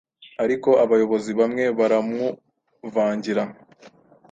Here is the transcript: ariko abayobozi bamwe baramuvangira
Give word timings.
ariko 0.43 0.69
abayobozi 0.83 1.31
bamwe 1.39 1.63
baramuvangira 1.77 3.43